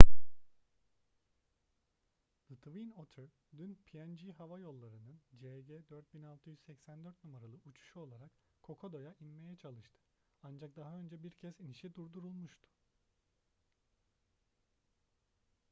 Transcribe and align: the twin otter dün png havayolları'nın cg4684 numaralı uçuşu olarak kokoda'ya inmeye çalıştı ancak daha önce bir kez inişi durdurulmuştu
the 2.49 2.55
twin 2.61 2.93
otter 3.01 3.27
dün 3.57 3.73
png 3.85 4.31
havayolları'nın 4.37 5.19
cg4684 5.41 7.13
numaralı 7.23 7.59
uçuşu 7.65 7.99
olarak 7.99 8.31
kokoda'ya 8.61 9.15
inmeye 9.19 9.55
çalıştı 9.55 9.99
ancak 10.43 10.75
daha 10.75 10.97
önce 10.97 11.23
bir 11.23 11.31
kez 11.31 11.59
inişi 11.59 11.93
durdurulmuştu 11.95 12.67